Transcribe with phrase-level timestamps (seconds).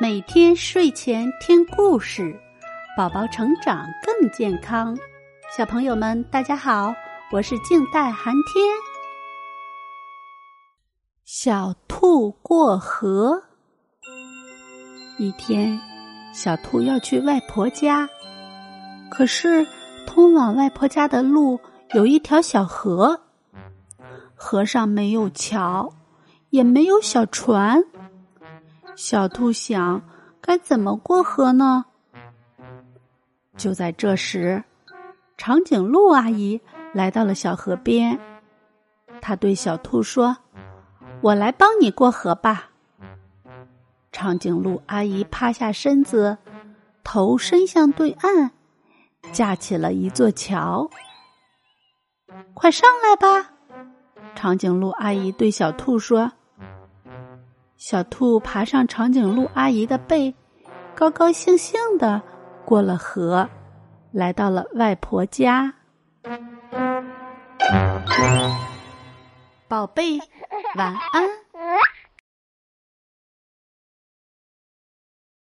[0.00, 2.38] 每天睡前听故事，
[2.96, 4.96] 宝宝成长更健康。
[5.56, 6.94] 小朋友们，大家好，
[7.32, 8.64] 我是静待寒天。
[11.24, 13.42] 小兔过河。
[15.18, 15.80] 一天，
[16.34, 18.08] 小兔要去外婆家，
[19.10, 19.66] 可是
[20.06, 21.58] 通往外婆家的路
[21.94, 23.22] 有一条小河，
[24.34, 25.90] 河上没有桥，
[26.50, 27.82] 也没有小船。
[28.96, 30.02] 小兔想，
[30.40, 31.84] 该怎么过河呢？
[33.54, 34.64] 就在这时，
[35.36, 36.58] 长颈鹿阿姨
[36.94, 38.18] 来到了小河边。
[39.20, 40.34] 她对小兔说
[41.20, 42.70] ：“我来帮你过河吧。”
[44.12, 46.38] 长颈鹿阿姨趴下身子，
[47.04, 48.50] 头伸向对岸，
[49.30, 50.88] 架起了一座桥。
[52.54, 53.50] 快上来吧！
[54.34, 56.32] 长颈鹿阿姨对小兔说。
[57.76, 60.34] 小兔爬上长颈鹿阿姨的背，
[60.94, 62.22] 高高兴兴的
[62.64, 63.48] 过了河，
[64.12, 65.74] 来到了外婆家。
[69.68, 70.18] 宝贝，
[70.76, 71.45] 晚安。